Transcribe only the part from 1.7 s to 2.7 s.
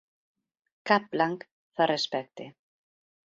fa respecte.